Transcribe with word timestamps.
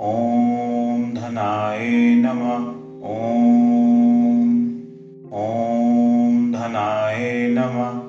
ॐ 0.00 1.14
धनाय 1.14 2.14
नमः 2.18 2.85
ॐ 3.06 4.46
ॐ 5.32 6.50
धनाय 6.52 7.48
नमः 7.50 8.05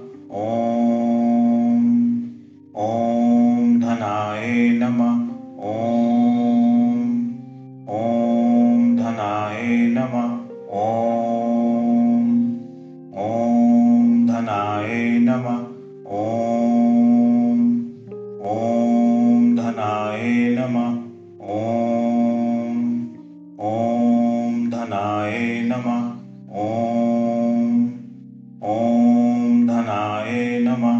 ॐ 28.68 29.68
धनाय 29.68 30.60
नमः। 30.62 30.98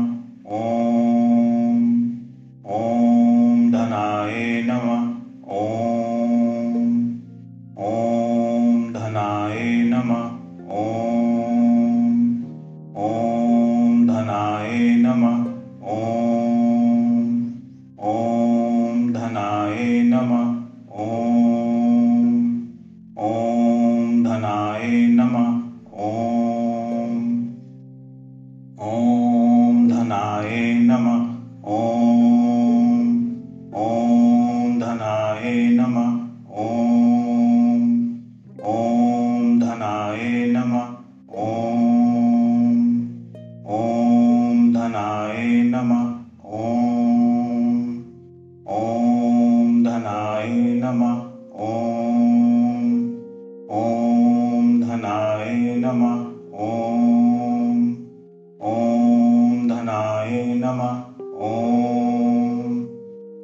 ॐ 0.58 1.82
ॐ 2.76 3.72
धनाय 3.72 4.62
नमः। 4.66 5.04
ॐ 5.58 6.86
ॐ 7.88 8.94
धनाय 8.94 9.60
नमः। 9.94 10.24
ॐ 10.84 12.16
ॐ 13.10 14.06
धनाय 14.08 14.96
नमः 15.00 15.47
धनाय 50.08 50.48
नमः। 50.56 51.16
ॐ। 51.60 52.92
ॐ 53.72 54.80
धनाय 54.80 55.80
नमः। 55.80 56.14
ॐ। 56.60 57.82
ॐ 58.62 59.68
धनाय 59.68 60.56
नमः। 60.56 60.96
ॐ। 61.42 62.80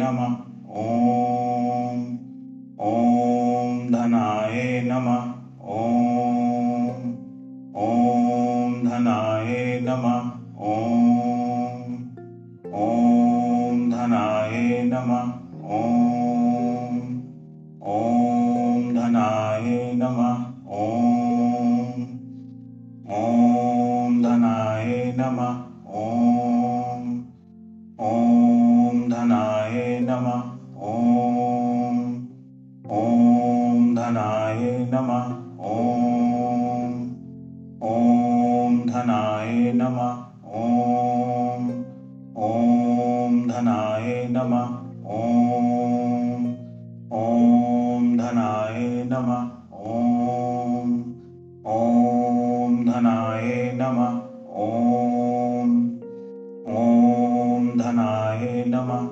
नमः। 0.02 0.32
ॐ 0.82 2.00
ॐ 2.80 3.86
धनाय 3.90 4.82
नमः 4.84 5.31
धनाय 34.52 34.84
नमः। 34.84 35.28
ॐ। 35.64 36.92
ॐ 37.82 38.86
धनाय 38.86 39.72
नमः। 39.74 40.12
ॐ। 40.44 41.70
ॐ 42.36 43.46
धनाय 43.46 44.26
नमः। 44.30 44.68
ॐ। 45.10 46.44
ॐ 47.12 48.16
धनाय 48.16 49.04
नमः। 49.06 49.42
ॐ। 49.72 50.92
ॐ 51.66 52.84
धनाय 52.84 53.72
नमः। 53.74 54.12
ॐ। 54.56 55.72
ॐ 56.69 57.76
धनाय 57.76 58.64
नमः 58.66 59.12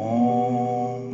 ॐ 0.00 1.06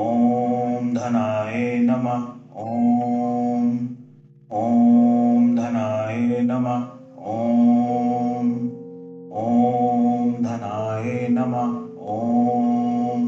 ॐ 0.00 0.92
धनाय 0.94 1.80
नमः 1.84 2.20
ॐ 2.64 3.72
ॐ 4.58 5.54
धनाय 5.54 6.42
नमः 6.42 6.84
ॐ 7.32 8.52
ॐ 9.42 10.42
धनाय 10.42 11.28
नमः 11.32 11.74
ॐ 12.14 13.26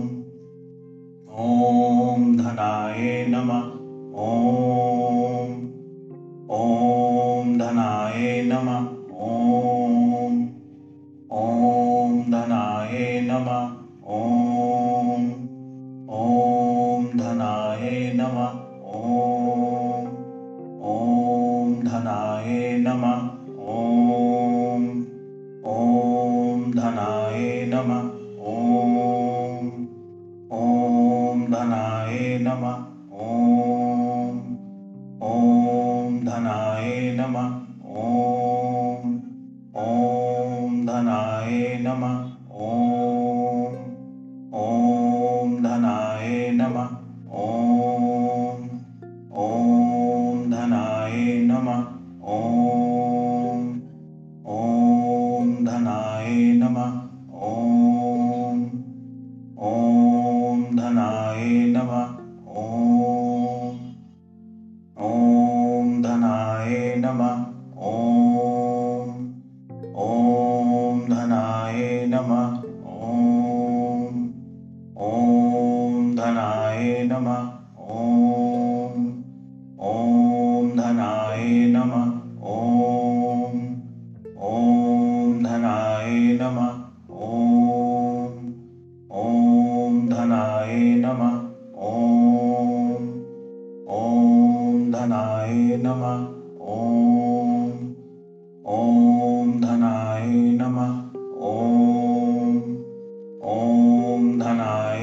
ॐ 1.49 2.33
धनाय 2.37 3.27
नमः 3.29 3.69
ॐ 4.29 5.61
ॐ 6.61 7.57
धनाय 7.59 8.43
नमः 8.47 8.92
ॐ 18.95 20.07
ॐ 20.91 21.85
धनाय 21.85 22.79
नमः 22.81 23.23
ॐ 23.75 24.85
ॐ 25.75 26.71
धनाय 26.77 27.65
नमः 27.73 28.03
ॐ 28.53 29.71
ॐ 30.59 31.47
नमः 32.47 32.77
ॐ 33.29 34.37
ॐ 35.31 36.21
धनाय 36.25 37.13
नमः 37.21 37.49
ॐ 38.05 38.32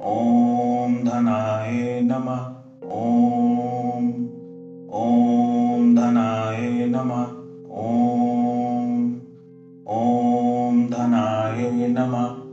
ॐ 0.02 1.04
धनाय 1.04 2.02
नमः। 2.04 2.40
ॐ। 2.90 4.12
ॐ 4.94 5.96
धनाय 5.96 6.86
नमः। 6.88 7.26
ॐ। 7.72 9.12
ॐ 9.88 10.90
धनाय 10.90 11.88
नमः 11.88 12.49